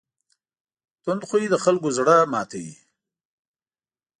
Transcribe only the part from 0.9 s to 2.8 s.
تند خوی د خلکو زړه ماتوي.